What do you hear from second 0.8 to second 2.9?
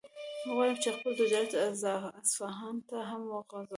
چې خپل تجارت اصفهان